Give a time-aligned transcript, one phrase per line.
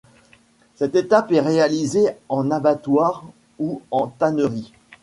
[0.77, 3.23] Cette étape est réalisée en abattoir
[3.59, 4.73] ou en tannerie.